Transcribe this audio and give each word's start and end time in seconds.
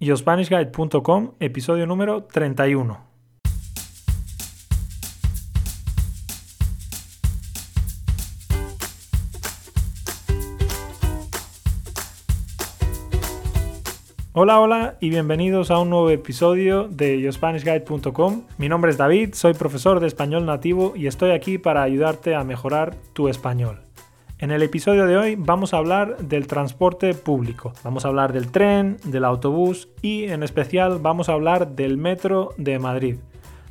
YoSpanishGuide.com, 0.00 1.34
episodio 1.38 1.86
número 1.86 2.24
31. 2.24 2.98
Hola, 14.36 14.58
hola 14.58 14.96
y 15.00 15.10
bienvenidos 15.10 15.70
a 15.70 15.78
un 15.78 15.90
nuevo 15.90 16.10
episodio 16.10 16.88
de 16.88 17.20
YoSpanishGuide.com. 17.20 18.42
Mi 18.58 18.68
nombre 18.68 18.90
es 18.90 18.96
David, 18.96 19.34
soy 19.34 19.54
profesor 19.54 20.00
de 20.00 20.08
español 20.08 20.44
nativo 20.44 20.94
y 20.96 21.06
estoy 21.06 21.30
aquí 21.30 21.56
para 21.58 21.84
ayudarte 21.84 22.34
a 22.34 22.42
mejorar 22.42 22.96
tu 23.12 23.28
español. 23.28 23.83
En 24.44 24.50
el 24.50 24.62
episodio 24.62 25.06
de 25.06 25.16
hoy 25.16 25.36
vamos 25.36 25.72
a 25.72 25.78
hablar 25.78 26.18
del 26.18 26.46
transporte 26.46 27.14
público. 27.14 27.72
Vamos 27.82 28.04
a 28.04 28.08
hablar 28.08 28.34
del 28.34 28.52
tren, 28.52 28.98
del 29.02 29.24
autobús 29.24 29.88
y 30.02 30.24
en 30.24 30.42
especial 30.42 30.98
vamos 30.98 31.30
a 31.30 31.32
hablar 31.32 31.76
del 31.76 31.96
metro 31.96 32.50
de 32.58 32.78
Madrid. 32.78 33.16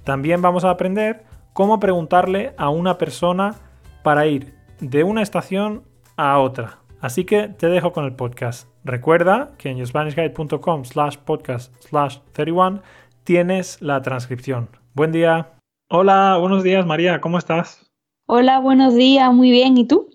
También 0.03 0.41
vamos 0.41 0.65
a 0.65 0.71
aprender 0.71 1.25
cómo 1.53 1.79
preguntarle 1.79 2.55
a 2.57 2.69
una 2.69 2.97
persona 2.97 3.53
para 4.01 4.25
ir 4.25 4.55
de 4.79 5.03
una 5.03 5.21
estación 5.21 5.83
a 6.17 6.39
otra. 6.39 6.79
Así 6.99 7.23
que 7.23 7.49
te 7.49 7.67
dejo 7.67 7.93
con 7.93 8.05
el 8.05 8.15
podcast. 8.15 8.67
Recuerda 8.83 9.51
que 9.59 9.69
en 9.69 9.77
yourspanishguide.com 9.77 10.85
slash 10.85 11.17
podcast 11.17 11.71
slash 11.85 12.17
31 12.31 12.81
tienes 13.23 13.79
la 13.79 14.01
transcripción. 14.01 14.69
Buen 14.95 15.11
día. 15.11 15.51
Hola, 15.91 16.37
buenos 16.39 16.63
días 16.63 16.83
María, 16.83 17.21
¿cómo 17.21 17.37
estás? 17.37 17.91
Hola, 18.25 18.59
buenos 18.59 18.95
días, 18.95 19.31
muy 19.31 19.51
bien. 19.51 19.77
¿Y 19.77 19.85
tú? 19.85 20.12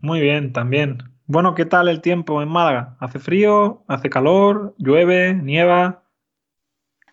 Muy 0.00 0.20
bien, 0.20 0.52
también. 0.52 0.98
Bueno, 1.26 1.54
¿qué 1.54 1.64
tal 1.64 1.88
el 1.88 2.00
tiempo 2.00 2.42
en 2.42 2.48
Málaga? 2.48 2.96
¿Hace 3.00 3.18
frío? 3.18 3.82
¿Hace 3.88 4.10
calor? 4.10 4.74
¿Llueve? 4.78 5.34
¿Nieva? 5.34 6.02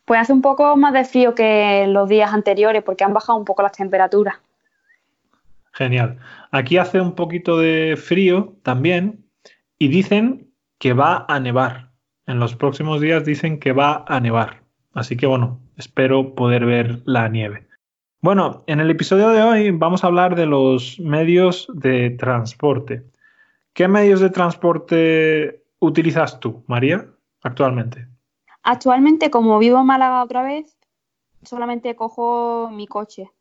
Pues 0.05 0.19
hace 0.19 0.33
un 0.33 0.41
poco 0.41 0.75
más 0.75 0.93
de 0.93 1.05
frío 1.05 1.33
que 1.33 1.85
los 1.87 2.09
días 2.09 2.33
anteriores 2.33 2.83
porque 2.83 3.03
han 3.03 3.13
bajado 3.13 3.39
un 3.39 3.45
poco 3.45 3.63
las 3.63 3.71
temperaturas. 3.71 4.35
Genial. 5.71 6.19
Aquí 6.51 6.77
hace 6.77 6.99
un 6.99 7.15
poquito 7.15 7.57
de 7.57 7.95
frío 7.95 8.57
también 8.63 9.25
y 9.79 9.87
dicen 9.87 10.51
que 10.77 10.93
va 10.93 11.25
a 11.29 11.39
nevar. 11.39 11.91
En 12.27 12.39
los 12.39 12.55
próximos 12.55 12.99
días 12.99 13.23
dicen 13.23 13.59
que 13.59 13.71
va 13.71 14.03
a 14.07 14.19
nevar. 14.19 14.63
Así 14.93 15.15
que 15.15 15.27
bueno, 15.27 15.61
espero 15.77 16.35
poder 16.35 16.65
ver 16.65 17.01
la 17.05 17.29
nieve. 17.29 17.67
Bueno, 18.23 18.63
en 18.67 18.79
el 18.79 18.91
episodio 18.91 19.29
de 19.29 19.41
hoy 19.41 19.71
vamos 19.71 20.03
a 20.03 20.07
hablar 20.07 20.35
de 20.35 20.45
los 20.45 20.99
medios 20.99 21.67
de 21.73 22.11
transporte. 22.11 23.03
¿Qué 23.73 23.87
medios 23.87 24.19
de 24.19 24.29
transporte 24.29 25.63
utilizas 25.79 26.39
tú, 26.39 26.63
María, 26.67 27.07
actualmente? 27.41 28.07
Actualmente, 28.61 29.31
como 29.31 29.57
vivo 29.57 29.79
en 29.79 29.87
Málaga 29.87 30.23
otra 30.23 30.43
vez, 30.43 30.77
solamente 31.41 31.95
cojo 31.95 32.69
mi 32.71 32.85
coche. 32.85 33.31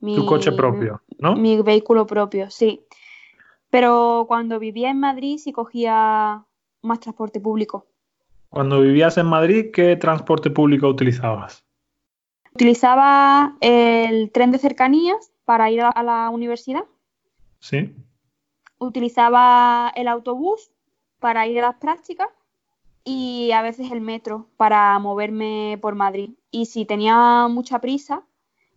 tu 0.00 0.26
coche 0.26 0.50
propio, 0.50 1.00
¿no? 1.20 1.36
Mi 1.36 1.62
vehículo 1.62 2.04
propio, 2.04 2.50
sí. 2.50 2.84
Pero 3.70 4.24
cuando 4.26 4.58
vivía 4.58 4.90
en 4.90 4.98
Madrid 4.98 5.38
sí 5.38 5.52
cogía 5.52 6.44
más 6.82 6.98
transporte 6.98 7.38
público. 7.38 7.86
Cuando 8.48 8.80
vivías 8.80 9.16
en 9.16 9.26
Madrid, 9.26 9.66
¿qué 9.72 9.94
transporte 9.94 10.50
público 10.50 10.88
utilizabas? 10.88 11.67
Utilizaba 12.58 13.56
el 13.60 14.32
tren 14.32 14.50
de 14.50 14.58
cercanías 14.58 15.30
para 15.44 15.70
ir 15.70 15.80
a 15.80 16.02
la 16.02 16.28
universidad. 16.28 16.82
Sí. 17.60 17.94
Utilizaba 18.78 19.92
el 19.94 20.08
autobús 20.08 20.72
para 21.20 21.46
ir 21.46 21.60
a 21.60 21.68
las 21.68 21.76
prácticas 21.76 22.26
y 23.04 23.52
a 23.52 23.62
veces 23.62 23.92
el 23.92 24.00
metro 24.00 24.48
para 24.56 24.98
moverme 24.98 25.78
por 25.80 25.94
Madrid. 25.94 26.30
Y 26.50 26.66
si 26.66 26.84
tenía 26.84 27.46
mucha 27.48 27.78
prisa, 27.78 28.24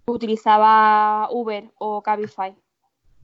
utilizaba 0.05 1.27
Uber 1.31 1.71
o 1.79 2.03
Cabify. 2.03 2.53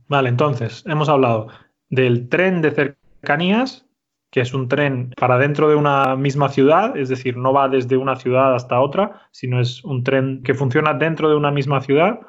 Vale, 0.08 0.30
entonces 0.30 0.84
hemos 0.88 1.08
hablado 1.08 1.50
del 1.92 2.30
tren 2.30 2.64
de 2.64 2.72
cercanías, 2.72 3.86
que 4.30 4.42
es 4.42 4.54
un 4.54 4.68
tren 4.68 5.14
para 5.18 5.38
dentro 5.38 5.70
de 5.70 5.76
una 5.76 6.16
misma 6.16 6.50
ciudad, 6.50 6.98
es 6.98 7.10
decir, 7.10 7.38
no 7.38 7.54
va 7.54 7.70
desde 7.70 7.98
una 7.98 8.16
ciudad 8.16 8.56
hasta 8.56 8.80
otra, 8.80 9.22
sino 9.32 9.60
es 9.60 9.84
un 9.84 10.04
tren 10.04 10.44
que 10.44 10.54
funciona 10.54 10.94
dentro 10.94 11.30
de 11.30 11.36
una 11.36 11.52
misma 11.52 11.82
ciudad. 11.82 12.20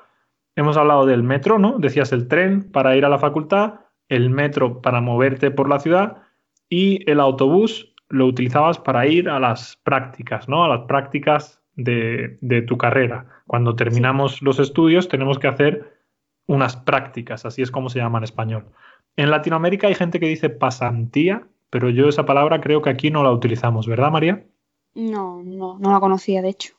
Hemos 0.55 0.77
hablado 0.77 1.07
del 1.07 1.23
metro, 1.23 1.59
¿no? 1.59 1.79
Decías 1.79 2.13
el 2.13 2.29
tren 2.29 2.71
para 2.71 2.97
ir 2.97 3.05
a 3.05 3.09
la 3.09 3.19
facultad, 3.19 3.81
el 4.09 4.31
metro 4.31 4.81
para 4.81 5.01
moverte 5.01 5.51
por 5.51 5.69
la 5.69 5.81
ciudad 5.81 6.19
y 6.69 7.09
el 7.11 7.21
autobús 7.21 7.95
lo 8.09 8.27
utilizabas 8.27 8.79
para 8.79 9.07
ir 9.07 9.29
a 9.29 9.39
las 9.39 9.77
prácticas, 9.83 10.49
¿no? 10.49 10.65
A 10.65 10.69
las 10.69 10.81
prácticas 10.87 11.61
de, 11.75 12.39
de 12.41 12.63
tu 12.63 12.79
carrera. 12.79 13.27
Cuando 13.47 13.77
terminamos 13.77 14.41
los 14.41 14.59
estudios 14.59 15.09
tenemos 15.09 15.39
que 15.39 15.49
hacer 15.49 15.99
unas 16.47 16.77
prácticas, 16.77 17.45
así 17.45 17.61
es 17.61 17.71
como 17.71 17.91
se 17.91 17.99
llama 17.99 18.19
en 18.19 18.25
español. 18.25 18.67
En 19.17 19.31
Latinoamérica 19.31 19.89
hay 19.89 19.95
gente 19.95 20.19
que 20.19 20.29
dice 20.29 20.49
pasantía, 20.49 21.47
pero 21.71 21.91
yo 21.91 22.09
esa 22.09 22.25
palabra 22.25 22.61
creo 22.61 22.83
que 22.83 22.91
aquí 22.91 23.11
no 23.11 23.23
la 23.23 23.33
utilizamos, 23.33 23.87
¿verdad, 23.87 24.11
María? 24.11 24.45
No, 24.95 25.43
no, 25.43 25.79
no 25.79 25.93
la 25.93 26.01
conocía, 26.01 26.43
de 26.43 26.49
hecho. 26.49 26.75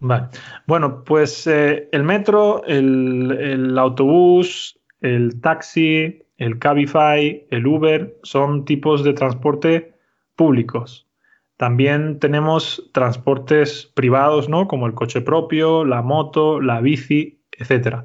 Vale. 0.00 0.28
Bueno, 0.66 1.02
pues 1.04 1.46
eh, 1.46 1.88
el 1.92 2.04
metro, 2.04 2.64
el, 2.64 3.32
el, 3.32 3.78
autobús, 3.78 4.78
el 5.00 5.40
taxi, 5.40 6.22
el 6.36 6.58
Cabify, 6.58 7.46
el 7.50 7.66
Uber 7.66 8.16
son 8.22 8.64
tipos 8.64 9.02
de 9.02 9.12
transporte 9.12 9.94
públicos. 10.36 11.08
También 11.56 12.20
tenemos 12.20 12.88
transportes 12.92 13.90
privados, 13.94 14.48
¿no? 14.48 14.68
Como 14.68 14.86
el 14.86 14.94
coche 14.94 15.20
propio, 15.20 15.84
la 15.84 16.02
moto, 16.02 16.60
la 16.60 16.80
bici, 16.80 17.42
etc. 17.50 18.04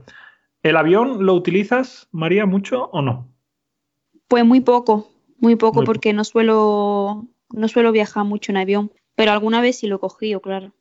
¿El 0.63 0.75
avión 0.75 1.23
lo 1.25 1.35
utilizas, 1.35 2.07
María, 2.11 2.47
mucho 2.47 2.85
o 2.85 3.03
no? 3.03 3.29
Pues 4.27 4.43
muy 4.43 4.61
poco. 4.61 5.12
Muy 5.43 5.57
poco 5.57 5.83
porque 5.83 6.13
no 6.13 6.23
suelo, 6.23 7.25
no 7.51 7.67
suelo 7.67 7.91
viajar 7.91 8.23
mucho 8.23 8.53
en 8.53 8.57
avión, 8.57 8.91
pero 9.13 9.33
alguna 9.33 9.59
vez 9.59 9.77
sí 9.77 9.87
lo 9.87 9.97
he 9.97 9.99
cogido, 9.99 10.39
claro. 10.39 10.71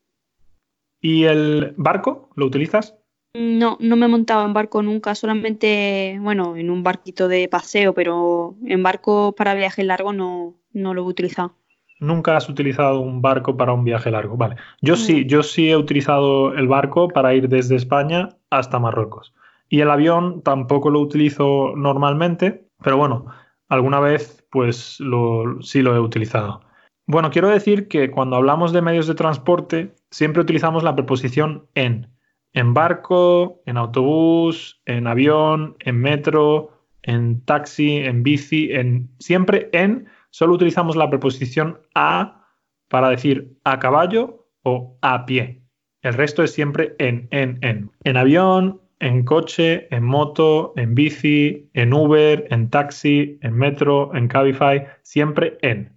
¿Y 1.00 1.24
el 1.24 1.74
barco 1.76 2.30
lo 2.36 2.46
utilizas? 2.46 2.94
No, 3.34 3.76
no 3.80 3.96
me 3.96 4.06
he 4.06 4.08
montado 4.08 4.46
en 4.46 4.54
barco 4.54 4.80
nunca, 4.80 5.16
solamente, 5.16 6.16
bueno, 6.20 6.54
en 6.54 6.70
un 6.70 6.84
barquito 6.84 7.26
de 7.26 7.48
paseo, 7.48 7.92
pero 7.92 8.54
en 8.64 8.84
barco 8.84 9.34
para 9.36 9.54
viaje 9.54 9.82
largo 9.82 10.12
no, 10.12 10.54
no 10.72 10.94
lo 10.94 11.02
he 11.02 11.06
utilizado. 11.06 11.56
Nunca 11.98 12.36
has 12.36 12.48
utilizado 12.48 13.00
un 13.00 13.20
barco 13.20 13.56
para 13.56 13.72
un 13.72 13.82
viaje 13.82 14.12
largo, 14.12 14.36
vale. 14.36 14.54
Yo 14.80 14.94
sí, 14.94 15.26
yo 15.26 15.42
sí 15.42 15.70
he 15.70 15.76
utilizado 15.76 16.54
el 16.54 16.68
barco 16.68 17.08
para 17.08 17.34
ir 17.34 17.48
desde 17.48 17.74
España 17.74 18.28
hasta 18.48 18.78
Marruecos. 18.78 19.34
Y 19.68 19.80
el 19.80 19.90
avión 19.90 20.42
tampoco 20.42 20.88
lo 20.88 21.00
utilizo 21.00 21.72
normalmente, 21.74 22.68
pero 22.80 22.96
bueno, 22.96 23.26
alguna 23.72 24.00
vez 24.00 24.46
pues 24.50 25.00
lo, 25.00 25.62
sí 25.62 25.80
lo 25.80 25.96
he 25.96 26.00
utilizado. 26.00 26.60
Bueno, 27.06 27.30
quiero 27.30 27.48
decir 27.48 27.88
que 27.88 28.10
cuando 28.10 28.36
hablamos 28.36 28.72
de 28.72 28.82
medios 28.82 29.06
de 29.06 29.14
transporte, 29.14 29.94
siempre 30.10 30.42
utilizamos 30.42 30.82
la 30.82 30.94
preposición 30.94 31.66
en. 31.74 32.08
En 32.52 32.74
barco, 32.74 33.62
en 33.64 33.78
autobús, 33.78 34.82
en 34.84 35.06
avión, 35.06 35.76
en 35.80 35.98
metro, 35.98 36.70
en 37.02 37.42
taxi, 37.46 37.96
en 37.96 38.22
bici, 38.22 38.70
en 38.72 39.10
siempre 39.18 39.70
en, 39.72 40.06
solo 40.28 40.52
utilizamos 40.52 40.94
la 40.94 41.08
preposición 41.08 41.80
a 41.94 42.44
para 42.88 43.08
decir 43.08 43.56
a 43.64 43.78
caballo 43.78 44.48
o 44.64 44.98
a 45.00 45.24
pie. 45.24 45.62
El 46.02 46.12
resto 46.12 46.42
es 46.42 46.52
siempre 46.52 46.94
en, 46.98 47.26
en, 47.30 47.58
en. 47.62 47.90
En 48.04 48.16
avión, 48.18 48.81
en 49.02 49.24
coche, 49.24 49.88
en 49.94 50.04
moto, 50.04 50.72
en 50.76 50.94
bici, 50.94 51.68
en 51.74 51.92
Uber, 51.92 52.46
en 52.50 52.70
taxi, 52.70 53.36
en 53.42 53.52
metro, 53.52 54.14
en 54.14 54.28
Cabify, 54.28 54.86
siempre 55.02 55.58
en. 55.60 55.92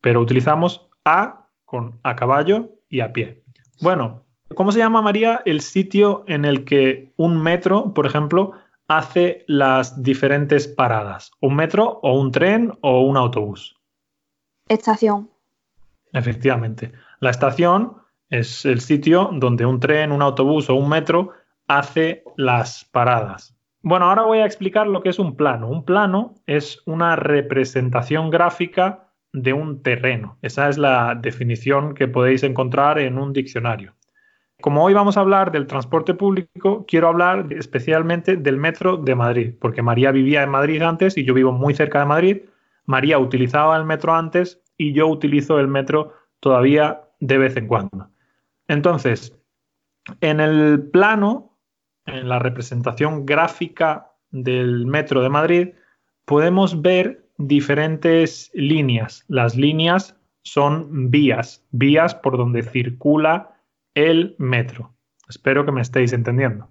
Pero 0.00 0.20
utilizamos 0.20 0.88
a 1.04 1.46
con 1.66 2.00
a 2.02 2.16
caballo 2.16 2.70
y 2.88 3.00
a 3.00 3.12
pie. 3.12 3.42
Bueno, 3.82 4.24
¿cómo 4.54 4.72
se 4.72 4.78
llama 4.78 5.02
María 5.02 5.42
el 5.44 5.60
sitio 5.60 6.24
en 6.26 6.46
el 6.46 6.64
que 6.64 7.12
un 7.16 7.40
metro, 7.40 7.92
por 7.92 8.06
ejemplo, 8.06 8.52
hace 8.88 9.44
las 9.46 10.02
diferentes 10.02 10.66
paradas? 10.66 11.32
¿Un 11.40 11.54
metro 11.54 12.00
o 12.02 12.18
un 12.18 12.32
tren 12.32 12.72
o 12.80 13.02
un 13.02 13.18
autobús? 13.18 13.76
Estación. 14.68 15.28
Efectivamente. 16.14 16.92
La 17.20 17.28
estación 17.28 17.98
es 18.30 18.64
el 18.64 18.80
sitio 18.80 19.28
donde 19.34 19.66
un 19.66 19.80
tren, 19.80 20.12
un 20.12 20.22
autobús 20.22 20.70
o 20.70 20.74
un 20.74 20.88
metro 20.88 21.32
hace 21.68 22.24
las 22.36 22.84
paradas. 22.84 23.56
Bueno, 23.82 24.06
ahora 24.06 24.22
voy 24.22 24.38
a 24.38 24.46
explicar 24.46 24.86
lo 24.86 25.02
que 25.02 25.08
es 25.08 25.18
un 25.18 25.36
plano. 25.36 25.68
Un 25.68 25.84
plano 25.84 26.34
es 26.46 26.80
una 26.86 27.16
representación 27.16 28.30
gráfica 28.30 29.08
de 29.32 29.52
un 29.52 29.82
terreno. 29.82 30.38
Esa 30.42 30.68
es 30.68 30.78
la 30.78 31.14
definición 31.14 31.94
que 31.94 32.06
podéis 32.06 32.42
encontrar 32.42 32.98
en 32.98 33.18
un 33.18 33.32
diccionario. 33.32 33.94
Como 34.60 34.84
hoy 34.84 34.94
vamos 34.94 35.16
a 35.16 35.20
hablar 35.20 35.50
del 35.50 35.66
transporte 35.66 36.14
público, 36.14 36.84
quiero 36.86 37.08
hablar 37.08 37.46
especialmente 37.50 38.36
del 38.36 38.56
metro 38.56 38.96
de 38.96 39.16
Madrid, 39.16 39.54
porque 39.60 39.82
María 39.82 40.12
vivía 40.12 40.44
en 40.44 40.50
Madrid 40.50 40.82
antes 40.82 41.18
y 41.18 41.24
yo 41.24 41.34
vivo 41.34 41.50
muy 41.50 41.74
cerca 41.74 41.98
de 41.98 42.06
Madrid. 42.06 42.42
María 42.86 43.18
utilizaba 43.18 43.76
el 43.76 43.84
metro 43.84 44.14
antes 44.14 44.62
y 44.76 44.92
yo 44.92 45.08
utilizo 45.08 45.58
el 45.58 45.66
metro 45.66 46.12
todavía 46.38 47.00
de 47.18 47.38
vez 47.38 47.56
en 47.56 47.66
cuando. 47.66 48.10
Entonces, 48.68 49.36
en 50.20 50.38
el 50.38 50.88
plano, 50.92 51.51
en 52.06 52.28
la 52.28 52.38
representación 52.38 53.26
gráfica 53.26 54.12
del 54.30 54.86
Metro 54.86 55.22
de 55.22 55.28
Madrid, 55.28 55.68
podemos 56.24 56.80
ver 56.82 57.28
diferentes 57.38 58.50
líneas. 58.54 59.24
Las 59.28 59.56
líneas 59.56 60.16
son 60.42 61.10
vías, 61.10 61.64
vías 61.70 62.14
por 62.14 62.36
donde 62.36 62.62
circula 62.62 63.56
el 63.94 64.34
metro. 64.38 64.94
Espero 65.28 65.64
que 65.64 65.72
me 65.72 65.80
estéis 65.80 66.12
entendiendo. 66.12 66.68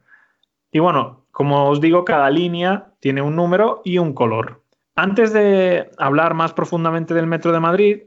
Y 0.72 0.80
bueno, 0.80 1.26
como 1.32 1.70
os 1.70 1.82
digo, 1.82 2.06
cada 2.06 2.30
línea 2.30 2.94
tiene 3.00 3.22
un 3.22 3.36
número 3.36 3.82
y 3.84 3.98
un 3.98 4.14
color. 4.14 4.64
Antes 4.96 5.34
de 5.34 5.90
hablar 5.98 6.34
más 6.34 6.54
profundamente 6.54 7.14
del 7.14 7.28
Metro 7.28 7.52
de 7.52 7.60
Madrid, 7.60 8.04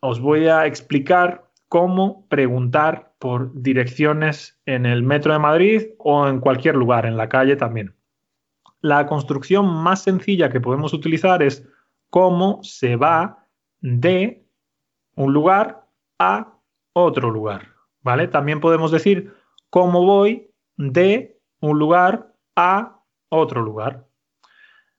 os 0.00 0.20
voy 0.20 0.48
a 0.48 0.66
explicar 0.66 1.50
cómo 1.68 2.26
preguntar 2.28 3.05
por 3.18 3.50
direcciones 3.60 4.60
en 4.66 4.86
el 4.86 5.02
Metro 5.02 5.32
de 5.32 5.38
Madrid 5.38 5.82
o 5.98 6.28
en 6.28 6.40
cualquier 6.40 6.76
lugar, 6.76 7.06
en 7.06 7.16
la 7.16 7.28
calle 7.28 7.56
también. 7.56 7.94
La 8.80 9.06
construcción 9.06 9.66
más 9.66 10.02
sencilla 10.02 10.50
que 10.50 10.60
podemos 10.60 10.92
utilizar 10.92 11.42
es 11.42 11.66
cómo 12.10 12.60
se 12.62 12.96
va 12.96 13.46
de 13.80 14.46
un 15.14 15.32
lugar 15.32 15.86
a 16.18 16.58
otro 16.92 17.30
lugar, 17.30 17.68
¿vale? 18.02 18.28
También 18.28 18.60
podemos 18.60 18.90
decir 18.90 19.34
cómo 19.70 20.04
voy 20.04 20.50
de 20.76 21.40
un 21.60 21.78
lugar 21.78 22.34
a 22.54 23.00
otro 23.28 23.62
lugar. 23.62 24.06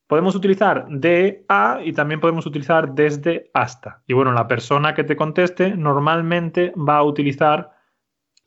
Podemos 0.07 0.35
utilizar 0.35 0.87
de 0.89 1.45
a 1.49 1.81
y 1.83 1.91
también 1.91 2.19
podemos 2.19 2.45
utilizar 2.45 2.93
desde 2.93 3.51
hasta. 3.53 4.03
Y 4.07 4.13
bueno, 4.13 4.31
la 4.31 4.47
persona 4.47 4.93
que 4.93 5.03
te 5.03 5.17
conteste 5.17 5.75
normalmente 5.75 6.73
va 6.77 6.97
a 6.97 7.03
utilizar 7.03 7.76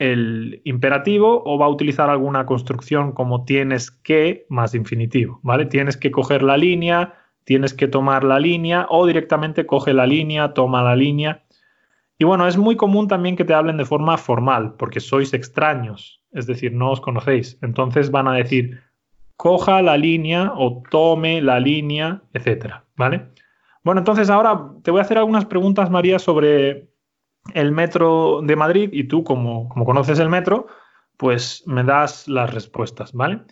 el 0.01 0.63
imperativo 0.65 1.43
o 1.45 1.59
va 1.59 1.67
a 1.67 1.69
utilizar 1.69 2.09
alguna 2.09 2.47
construcción 2.47 3.13
como 3.13 3.45
tienes 3.45 3.91
que 3.91 4.47
más 4.49 4.75
infinitivo, 4.75 5.41
¿vale? 5.43 5.67
Tienes 5.67 5.99
que 5.99 6.11
coger 6.11 6.43
la 6.43 6.57
línea, 6.57 7.13
tienes 7.45 7.75
que 7.75 7.87
tomar 7.87 8.25
la 8.25 8.41
línea 8.41 8.87
o 8.89 9.07
directamente 9.07 9.67
coge 9.67 9.93
la 9.93 10.07
línea, 10.07 10.55
toma 10.55 10.83
la 10.83 10.97
línea. 10.97 11.45
Y 12.19 12.25
bueno, 12.25 12.49
es 12.49 12.57
muy 12.57 12.77
común 12.77 13.09
también 13.09 13.37
que 13.37 13.45
te 13.45 13.53
hablen 13.53 13.77
de 13.77 13.85
forma 13.85 14.17
formal, 14.17 14.75
porque 14.79 15.01
sois 15.01 15.35
extraños, 15.35 16.23
es 16.33 16.47
decir, 16.47 16.73
no 16.73 16.93
os 16.93 17.03
conocéis. 17.03 17.59
Entonces 17.61 18.11
van 18.11 18.27
a 18.27 18.33
decir, 18.33 18.81
coja 19.37 19.83
la 19.83 19.99
línea 19.99 20.53
o 20.57 20.83
tome 20.91 21.43
la 21.43 21.61
línea, 21.61 22.23
etcétera, 22.33 22.87
¿vale? 22.97 23.27
Bueno, 23.85 24.01
entonces 24.01 24.31
ahora 24.31 24.73
te 24.83 24.91
voy 24.91 25.01
a 25.01 25.03
hacer 25.03 25.19
algunas 25.19 25.45
preguntas, 25.45 25.91
María, 25.91 26.19
sobre 26.19 26.90
el 27.55 27.73
metro 27.73 28.41
de 28.43 28.57
Madrid 28.57 28.91
y 28.93 29.05
tú, 29.05 29.25
como, 29.25 29.69
como 29.69 29.85
conoces 29.85 30.19
el 30.19 30.29
metro, 30.29 30.67
pues 31.17 31.63
me 31.67 31.85
das 31.85 32.29
las 32.29 32.53
respuestas, 32.53 33.13
¿vale? 33.13 33.43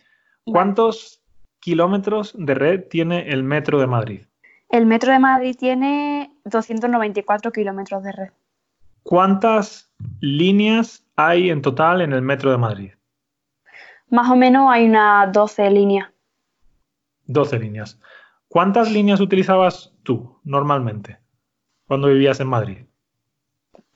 ¿Cuántos 0.44 1.22
kilómetros 1.60 2.34
de 2.38 2.54
red 2.54 2.84
tiene 2.88 3.28
el 3.28 3.42
metro 3.42 3.78
de 3.78 3.86
Madrid? 3.86 4.22
El 4.70 4.86
metro 4.86 5.12
de 5.12 5.18
Madrid 5.18 5.56
tiene 5.58 6.32
294 6.44 7.52
kilómetros 7.52 8.02
de 8.02 8.12
red. 8.12 8.28
¿Cuántas 9.02 9.90
líneas 10.20 11.04
hay 11.16 11.50
en 11.50 11.62
total 11.62 12.02
en 12.02 12.12
el 12.12 12.22
metro 12.22 12.50
de 12.50 12.58
Madrid? 12.58 12.92
Más 14.10 14.30
o 14.30 14.36
menos 14.36 14.70
hay 14.70 14.86
unas 14.86 15.32
12 15.32 15.70
líneas. 15.70 16.10
12 17.26 17.58
líneas. 17.58 18.00
¿Cuántas 18.48 18.90
líneas 18.90 19.20
utilizabas 19.20 19.92
tú 20.02 20.40
normalmente 20.44 21.18
cuando 21.86 22.08
vivías 22.08 22.40
en 22.40 22.48
Madrid? 22.48 22.78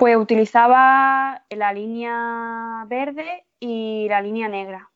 Pues 0.03 0.17
utilizaba 0.17 1.45
la 1.49 1.73
línea 1.73 2.85
verde 2.89 3.45
y 3.61 4.09
la 4.09 4.21
línea 4.21 4.49
negra. 4.49 4.91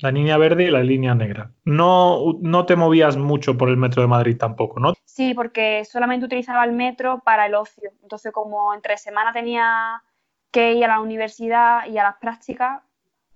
La 0.00 0.10
línea 0.10 0.36
verde 0.36 0.64
y 0.64 0.70
la 0.70 0.82
línea 0.82 1.14
negra. 1.14 1.50
No, 1.64 2.34
no 2.42 2.66
te 2.66 2.76
movías 2.76 3.16
mucho 3.16 3.56
por 3.56 3.70
el 3.70 3.78
metro 3.78 4.02
de 4.02 4.08
Madrid 4.08 4.36
tampoco, 4.36 4.80
¿no? 4.80 4.92
Sí, 5.06 5.32
porque 5.32 5.86
solamente 5.86 6.26
utilizaba 6.26 6.62
el 6.66 6.72
metro 6.72 7.22
para 7.24 7.46
el 7.46 7.54
ocio. 7.54 7.90
Entonces, 8.02 8.32
como 8.32 8.74
entre 8.74 8.98
semana 8.98 9.32
tenía 9.32 10.02
que 10.50 10.74
ir 10.74 10.84
a 10.84 10.88
la 10.88 11.00
universidad 11.00 11.86
y 11.86 11.96
a 11.96 12.02
las 12.02 12.16
prácticas 12.16 12.82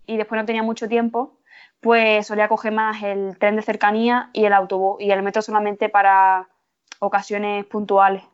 y 0.05 0.19
después 0.19 0.39
no 0.39 0.45
tenía 0.45 0.63
mucho 0.63 0.89
tiempo, 0.89 1.39
pues 1.81 2.27
solía 2.27 2.49
coger 2.49 2.75
más 2.75 3.03
el 3.03 3.39
tren 3.39 3.57
de 3.57 3.63
cercanía 3.63 4.29
y 4.35 4.45
el 4.45 4.53
autobús 4.53 5.01
y 5.01 5.11
el 5.11 5.23
metro 5.23 5.41
solamente 5.41 5.89
para 5.89 6.51
ocasiones 6.99 7.65
puntuales. 7.65 8.25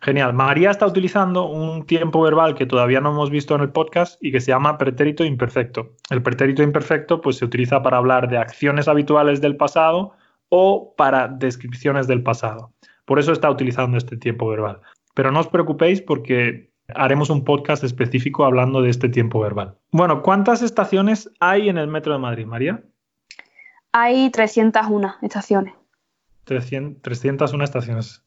Genial. 0.00 0.32
María 0.34 0.70
está 0.70 0.86
utilizando 0.86 1.48
un 1.48 1.86
tiempo 1.86 2.20
verbal 2.22 2.54
que 2.54 2.66
todavía 2.66 3.00
no 3.00 3.10
hemos 3.10 3.30
visto 3.30 3.54
en 3.54 3.60
el 3.62 3.70
podcast 3.70 4.22
y 4.22 4.32
que 4.32 4.40
se 4.40 4.52
llama 4.52 4.78
pretérito 4.78 5.24
imperfecto. 5.24 5.94
El 6.10 6.22
pretérito 6.22 6.62
imperfecto 6.62 7.20
pues, 7.20 7.36
se 7.36 7.44
utiliza 7.44 7.82
para 7.82 7.96
hablar 7.96 8.28
de 8.28 8.38
acciones 8.38 8.88
habituales 8.88 9.40
del 9.40 9.56
pasado 9.56 10.12
o 10.48 10.94
para 10.96 11.28
descripciones 11.28 12.06
del 12.06 12.22
pasado. 12.22 12.72
Por 13.04 13.18
eso 13.18 13.32
está 13.32 13.50
utilizando 13.50 13.96
este 13.96 14.16
tiempo 14.16 14.48
verbal. 14.48 14.80
Pero 15.14 15.30
no 15.30 15.40
os 15.40 15.48
preocupéis 15.48 16.02
porque 16.02 16.70
haremos 16.94 17.30
un 17.30 17.44
podcast 17.44 17.84
específico 17.84 18.44
hablando 18.44 18.82
de 18.82 18.90
este 18.90 19.08
tiempo 19.08 19.40
verbal. 19.40 19.76
Bueno, 19.90 20.22
¿cuántas 20.22 20.62
estaciones 20.62 21.30
hay 21.40 21.68
en 21.68 21.78
el 21.78 21.88
Metro 21.88 22.12
de 22.12 22.18
Madrid, 22.18 22.46
María? 22.46 22.82
Hay 23.92 24.30
301 24.30 25.16
estaciones. 25.22 25.74
300, 26.44 27.02
301 27.02 27.64
estaciones. 27.64 28.25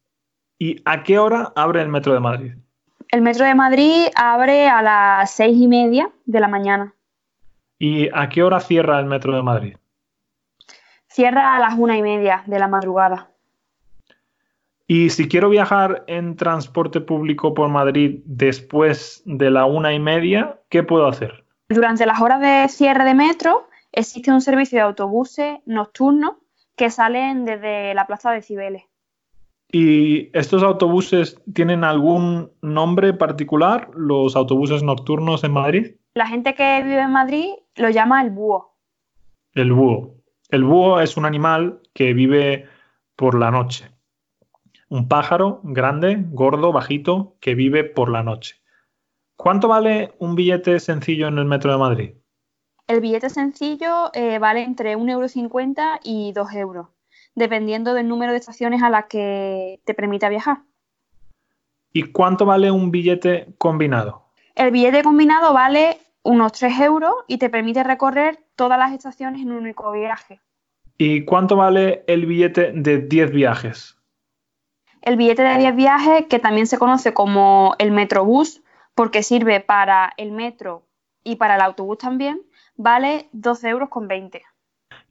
¿Y 0.61 0.81
a 0.83 1.03
qué 1.03 1.17
hora 1.17 1.53
abre 1.55 1.81
el 1.81 1.87
Metro 1.87 2.13
de 2.13 2.19
Madrid? 2.19 2.51
El 3.07 3.21
Metro 3.21 3.45
de 3.45 3.55
Madrid 3.55 4.07
abre 4.13 4.67
a 4.67 4.81
las 4.81 5.31
seis 5.31 5.57
y 5.57 5.69
media 5.69 6.11
de 6.25 6.39
la 6.41 6.49
mañana. 6.49 6.93
¿Y 7.79 8.09
a 8.13 8.27
qué 8.27 8.43
hora 8.43 8.59
cierra 8.59 8.99
el 8.99 9.05
Metro 9.05 9.33
de 9.33 9.41
Madrid? 9.41 9.77
Cierra 11.07 11.55
a 11.55 11.59
las 11.59 11.79
una 11.79 11.97
y 11.97 12.01
media 12.01 12.43
de 12.45 12.59
la 12.59 12.67
madrugada. 12.67 13.31
Y 14.85 15.11
si 15.11 15.29
quiero 15.29 15.49
viajar 15.49 16.03
en 16.07 16.35
transporte 16.35 16.99
público 16.99 17.53
por 17.53 17.69
Madrid 17.69 18.19
después 18.25 19.21
de 19.25 19.51
la 19.51 19.65
una 19.65 19.93
y 19.93 19.99
media, 19.99 20.59
¿qué 20.67 20.83
puedo 20.83 21.07
hacer? 21.07 21.45
Durante 21.69 22.05
las 22.05 22.19
horas 22.19 22.41
de 22.41 22.67
cierre 22.67 23.05
de 23.05 23.13
metro 23.13 23.69
existe 23.93 24.29
un 24.29 24.41
servicio 24.41 24.77
de 24.77 24.83
autobuses 24.83 25.59
nocturnos 25.65 26.33
que 26.75 26.89
salen 26.89 27.45
desde 27.45 27.93
la 27.93 28.07
plaza 28.07 28.31
de 28.31 28.41
Cibeles. 28.41 28.88
¿Y 29.71 30.35
estos 30.35 30.63
autobuses 30.63 31.39
tienen 31.53 31.83
algún 31.83 32.51
nombre 32.61 33.13
particular, 33.13 33.91
los 33.93 34.35
autobuses 34.35 34.81
nocturnos 34.81 35.43
en 35.43 35.51
Madrid? 35.51 35.95
La 36.15 36.25
gente 36.25 36.55
que 36.55 36.81
vive 36.81 37.01
en 37.01 37.11
Madrid 37.11 37.49
lo 37.75 37.89
llama 37.91 38.23
el 38.23 38.31
búho. 38.31 38.75
El 39.53 39.71
búho. 39.71 40.15
El 40.49 40.63
búho 40.63 40.99
es 41.01 41.17
un 41.17 41.25
animal 41.25 41.81
que 41.93 42.13
vive 42.13 42.67
por 43.15 43.37
la 43.37 43.51
noche. 43.51 43.91
Un 44.89 45.07
pájaro 45.07 45.59
grande, 45.63 46.17
gordo, 46.31 46.71
bajito, 46.71 47.35
que 47.39 47.53
vive 47.53 47.83
por 47.83 48.09
la 48.09 48.23
noche. 48.23 48.55
¿Cuánto 49.35 49.67
vale 49.67 50.13
un 50.17 50.33
billete 50.33 50.79
sencillo 50.79 51.27
en 51.27 51.37
el 51.37 51.45
metro 51.45 51.71
de 51.71 51.77
Madrid? 51.77 52.11
El 52.87 53.01
billete 53.01 53.29
sencillo 53.29 54.09
eh, 54.13 54.39
vale 54.39 54.63
entre 54.63 54.97
1,50 54.97 55.11
euro 55.11 55.99
y 56.03 56.31
2 56.33 56.53
euros 56.53 56.87
dependiendo 57.39 57.95
del 57.95 58.07
número 58.07 58.33
de 58.33 58.37
estaciones 58.37 58.83
a 58.83 58.89
las 58.89 59.05
que 59.05 59.79
te 59.85 59.95
permita 59.95 60.29
viajar. 60.29 60.59
¿Y 61.91 62.03
cuánto 62.11 62.45
vale 62.45 62.69
un 62.69 62.91
billete 62.91 63.55
combinado? 63.57 64.25
El 64.53 64.69
billete 64.71 65.01
combinado 65.01 65.53
vale 65.53 65.97
unos 66.21 66.51
3 66.51 66.79
euros 66.81 67.13
y 67.27 67.37
te 67.37 67.49
permite 67.49 67.83
recorrer 67.83 68.39
todas 68.55 68.77
las 68.77 68.91
estaciones 68.91 69.41
en 69.41 69.51
un 69.51 69.57
único 69.57 69.91
viaje. 69.91 70.39
¿Y 70.97 71.23
cuánto 71.25 71.55
vale 71.55 72.03
el 72.07 72.25
billete 72.25 72.73
de 72.73 72.99
10 72.99 73.31
viajes? 73.31 73.97
El 75.01 75.15
billete 75.15 75.43
de 75.43 75.57
10 75.57 75.75
viajes, 75.75 76.25
que 76.27 76.39
también 76.39 76.67
se 76.67 76.77
conoce 76.77 77.13
como 77.13 77.73
el 77.79 77.91
Metrobús, 77.91 78.61
porque 78.93 79.23
sirve 79.23 79.61
para 79.61 80.11
el 80.17 80.33
metro 80.33 80.83
y 81.23 81.37
para 81.37 81.55
el 81.55 81.61
autobús 81.61 81.99
también, 81.99 82.41
vale 82.75 83.29
12 83.31 83.69
euros 83.69 83.89
con 83.89 84.09
20. 84.09 84.43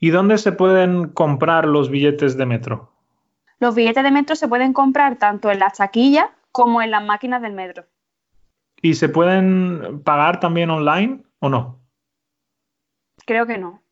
¿Y 0.01 0.11
dónde 0.11 0.39
se 0.39 0.53
pueden 0.53 1.09
comprar 1.09 1.67
los 1.67 1.91
billetes 1.91 2.37
de 2.37 2.47
metro? 2.47 2.93
Los 3.59 3.75
billetes 3.75 4.05
de 4.05 4.11
metro 4.11 4.37
se 4.37 4.49
pueden 4.49 4.73
comprar 4.73 5.17
tanto 5.17 5.51
en 5.51 5.59
las 5.59 5.79
taquillas 5.79 6.27
como 6.53 6.81
en 6.83 6.91
las 6.91 7.05
máquinas 7.05 7.43
del 7.43 7.53
metro. 7.53 7.85
¿Y 8.81 8.95
se 8.95 9.09
pueden 9.09 10.03
pagar 10.05 10.39
también 10.39 10.71
online 10.71 11.23
o 11.41 11.49
no? 11.49 11.81
Creo 13.27 13.47
que 13.47 13.59
no. 13.59 13.83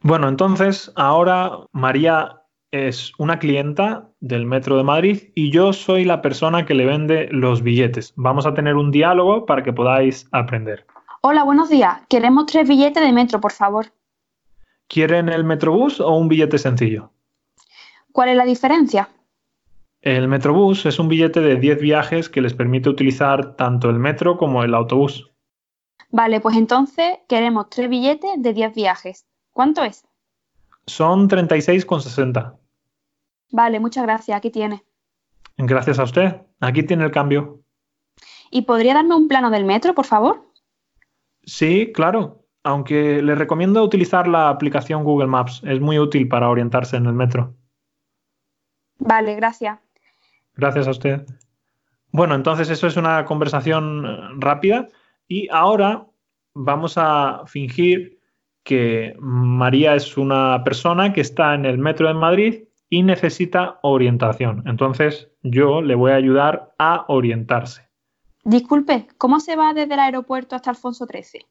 Bueno, 0.00 0.28
entonces 0.28 0.92
ahora 0.94 1.50
María 1.72 2.42
es 2.70 3.12
una 3.18 3.38
clienta 3.38 4.08
del 4.20 4.46
Metro 4.46 4.76
de 4.76 4.84
Madrid 4.84 5.30
y 5.34 5.50
yo 5.50 5.72
soy 5.72 6.04
la 6.04 6.22
persona 6.22 6.66
que 6.66 6.74
le 6.74 6.84
vende 6.84 7.28
los 7.30 7.62
billetes. 7.62 8.12
Vamos 8.16 8.46
a 8.46 8.54
tener 8.54 8.76
un 8.76 8.90
diálogo 8.90 9.46
para 9.46 9.62
que 9.62 9.72
podáis 9.72 10.28
aprender. 10.32 10.86
Hola, 11.20 11.44
buenos 11.44 11.70
días. 11.70 12.02
Queremos 12.08 12.46
tres 12.46 12.68
billetes 12.68 13.02
de 13.02 13.12
metro, 13.12 13.40
por 13.40 13.52
favor. 13.52 13.86
¿Quieren 14.88 15.28
el 15.28 15.44
Metrobús 15.44 16.00
o 16.00 16.16
un 16.16 16.28
billete 16.28 16.58
sencillo? 16.58 17.10
¿Cuál 18.12 18.28
es 18.30 18.36
la 18.36 18.44
diferencia? 18.44 19.08
El 20.00 20.28
Metrobús 20.28 20.84
es 20.86 20.98
un 20.98 21.08
billete 21.08 21.40
de 21.40 21.56
10 21.56 21.80
viajes 21.80 22.28
que 22.28 22.42
les 22.42 22.52
permite 22.52 22.90
utilizar 22.90 23.56
tanto 23.56 23.88
el 23.88 23.98
metro 23.98 24.36
como 24.36 24.62
el 24.62 24.74
autobús. 24.74 25.32
Vale, 26.10 26.40
pues 26.40 26.56
entonces 26.56 27.18
queremos 27.26 27.70
tres 27.70 27.88
billetes 27.88 28.30
de 28.36 28.52
10 28.52 28.74
viajes. 28.74 29.26
¿Cuánto 29.52 29.82
es? 29.82 30.04
Son 30.86 31.28
36,60. 31.28 32.56
Vale, 33.50 33.80
muchas 33.80 34.04
gracias. 34.04 34.36
Aquí 34.36 34.50
tiene. 34.50 34.84
Gracias 35.56 35.98
a 35.98 36.04
usted. 36.04 36.42
Aquí 36.60 36.82
tiene 36.82 37.04
el 37.04 37.10
cambio. 37.10 37.62
¿Y 38.50 38.62
podría 38.62 38.94
darme 38.94 39.14
un 39.14 39.26
plano 39.26 39.50
del 39.50 39.64
metro, 39.64 39.94
por 39.94 40.04
favor? 40.04 40.44
Sí, 41.44 41.92
claro. 41.92 42.43
Aunque 42.64 43.22
le 43.22 43.34
recomiendo 43.34 43.82
utilizar 43.84 44.26
la 44.26 44.48
aplicación 44.48 45.04
Google 45.04 45.28
Maps. 45.28 45.62
Es 45.64 45.80
muy 45.80 45.98
útil 45.98 46.28
para 46.28 46.48
orientarse 46.48 46.96
en 46.96 47.06
el 47.06 47.12
metro. 47.12 47.54
Vale, 48.98 49.34
gracias. 49.36 49.78
Gracias 50.56 50.86
a 50.86 50.90
usted. 50.90 51.26
Bueno, 52.10 52.34
entonces 52.34 52.70
eso 52.70 52.86
es 52.86 52.96
una 52.96 53.24
conversación 53.24 54.06
eh, 54.06 54.18
rápida 54.38 54.88
y 55.26 55.48
ahora 55.50 56.06
vamos 56.54 56.94
a 56.96 57.42
fingir 57.46 58.20
que 58.62 59.16
María 59.18 59.94
es 59.94 60.16
una 60.16 60.62
persona 60.64 61.12
que 61.12 61.20
está 61.20 61.54
en 61.54 61.66
el 61.66 61.78
metro 61.78 62.08
de 62.08 62.14
Madrid 62.14 62.64
y 62.88 63.02
necesita 63.02 63.78
orientación. 63.82 64.62
Entonces 64.66 65.28
yo 65.42 65.82
le 65.82 65.94
voy 65.96 66.12
a 66.12 66.16
ayudar 66.16 66.74
a 66.78 67.04
orientarse. 67.08 67.88
Disculpe, 68.44 69.08
¿cómo 69.18 69.40
se 69.40 69.56
va 69.56 69.74
desde 69.74 69.94
el 69.94 70.00
aeropuerto 70.00 70.54
hasta 70.54 70.70
Alfonso 70.70 71.06
XIII? 71.06 71.46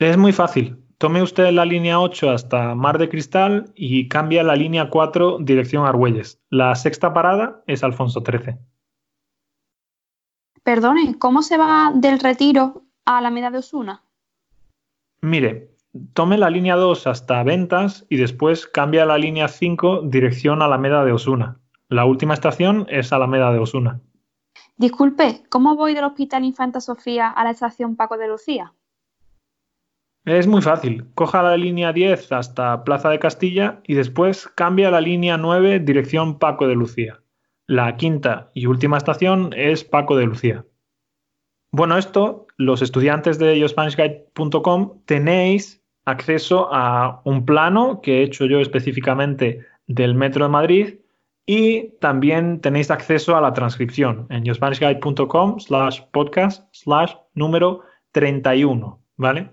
Es 0.00 0.16
muy 0.16 0.32
fácil. 0.32 0.82
Tome 0.96 1.22
usted 1.22 1.52
la 1.52 1.66
línea 1.66 2.00
8 2.00 2.30
hasta 2.30 2.74
Mar 2.74 2.96
de 2.96 3.10
Cristal 3.10 3.70
y 3.74 4.08
cambia 4.08 4.42
la 4.42 4.56
línea 4.56 4.88
4 4.88 5.36
dirección 5.40 5.84
Argüelles. 5.84 6.40
La 6.48 6.74
sexta 6.74 7.12
parada 7.12 7.62
es 7.66 7.84
Alfonso 7.84 8.22
XIII. 8.24 8.56
Perdone, 10.62 11.18
¿cómo 11.18 11.42
se 11.42 11.58
va 11.58 11.92
del 11.94 12.18
Retiro 12.18 12.84
a 13.04 13.18
Alameda 13.18 13.50
de 13.50 13.58
Osuna? 13.58 14.02
Mire, 15.20 15.74
tome 16.14 16.38
la 16.38 16.48
línea 16.48 16.76
2 16.76 17.06
hasta 17.06 17.42
Ventas 17.42 18.06
y 18.08 18.16
después 18.16 18.66
cambia 18.66 19.04
la 19.04 19.18
línea 19.18 19.48
5 19.48 20.04
dirección 20.04 20.62
Alameda 20.62 21.04
de 21.04 21.12
Osuna. 21.12 21.60
La 21.90 22.06
última 22.06 22.32
estación 22.32 22.86
es 22.88 23.12
Alameda 23.12 23.52
de 23.52 23.58
Osuna. 23.58 24.00
Disculpe, 24.78 25.42
¿cómo 25.50 25.76
voy 25.76 25.92
del 25.92 26.04
Hospital 26.04 26.44
Infanta 26.44 26.80
Sofía 26.80 27.28
a 27.28 27.44
la 27.44 27.50
estación 27.50 27.96
Paco 27.96 28.16
de 28.16 28.28
Lucía? 28.28 28.72
Es 30.24 30.46
muy 30.46 30.60
fácil. 30.60 31.06
Coja 31.14 31.42
la 31.42 31.56
línea 31.56 31.92
10 31.92 32.32
hasta 32.32 32.84
Plaza 32.84 33.08
de 33.08 33.18
Castilla 33.18 33.80
y 33.84 33.94
después 33.94 34.48
cambia 34.48 34.90
la 34.90 35.00
línea 35.00 35.38
9 35.38 35.80
dirección 35.80 36.38
Paco 36.38 36.66
de 36.66 36.74
Lucía. 36.74 37.22
La 37.66 37.96
quinta 37.96 38.50
y 38.52 38.66
última 38.66 38.98
estación 38.98 39.52
es 39.56 39.84
Paco 39.84 40.16
de 40.16 40.26
Lucía. 40.26 40.66
Bueno, 41.72 41.96
esto, 41.96 42.48
los 42.58 42.82
estudiantes 42.82 43.38
de 43.38 43.58
YoSpanishGuide.com 43.60 45.02
tenéis 45.06 45.82
acceso 46.04 46.68
a 46.72 47.22
un 47.24 47.46
plano 47.46 48.00
que 48.02 48.18
he 48.18 48.22
hecho 48.22 48.44
yo 48.44 48.60
específicamente 48.60 49.64
del 49.86 50.14
Metro 50.14 50.44
de 50.44 50.50
Madrid 50.50 50.94
y 51.46 51.92
también 52.00 52.60
tenéis 52.60 52.90
acceso 52.90 53.36
a 53.36 53.40
la 53.40 53.52
transcripción 53.52 54.26
en 54.30 54.44
YoSpanishGuide.com 54.44 55.60
slash 55.60 56.00
podcast 56.12 56.68
slash 56.72 57.14
número 57.34 57.82
31, 58.12 59.00
¿vale? 59.16 59.50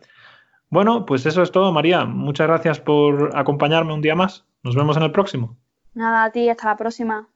Bueno, 0.70 1.06
pues 1.06 1.26
eso 1.26 1.42
es 1.42 1.52
todo, 1.52 1.72
María. 1.72 2.06
Muchas 2.06 2.48
gracias 2.48 2.80
por 2.80 3.32
acompañarme 3.36 3.94
un 3.94 4.02
día 4.02 4.16
más. 4.16 4.46
Nos 4.64 4.76
vemos 4.76 4.98
en 4.98 5.04
el 5.04 5.12
próximo. 5.12 5.56
Nada, 5.94 6.26
a 6.26 6.32
ti, 6.32 6.50
hasta 6.50 6.68
la 6.68 6.78
próxima. 6.78 7.28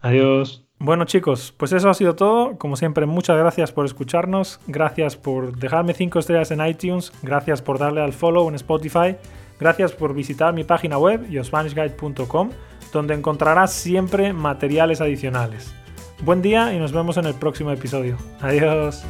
Adiós. 0.00 0.64
Bueno 0.78 1.04
chicos, 1.04 1.54
pues 1.56 1.72
eso 1.72 1.88
ha 1.88 1.94
sido 1.94 2.14
todo. 2.14 2.58
Como 2.58 2.76
siempre, 2.76 3.06
muchas 3.06 3.38
gracias 3.38 3.72
por 3.72 3.86
escucharnos, 3.86 4.60
gracias 4.66 5.16
por 5.16 5.56
dejarme 5.56 5.94
5 5.94 6.18
estrellas 6.18 6.50
en 6.50 6.66
iTunes, 6.66 7.12
gracias 7.22 7.62
por 7.62 7.78
darle 7.78 8.02
al 8.02 8.12
follow 8.12 8.48
en 8.48 8.56
Spotify, 8.56 9.16
gracias 9.58 9.92
por 9.92 10.12
visitar 10.12 10.52
mi 10.52 10.64
página 10.64 10.98
web, 10.98 11.26
yospanishguide.com, 11.30 12.50
donde 12.92 13.14
encontrarás 13.14 13.72
siempre 13.72 14.32
materiales 14.32 15.00
adicionales. 15.00 15.74
Buen 16.22 16.42
día 16.42 16.74
y 16.74 16.78
nos 16.78 16.92
vemos 16.92 17.16
en 17.16 17.26
el 17.26 17.34
próximo 17.34 17.70
episodio. 17.70 18.18
Adiós. 18.40 19.04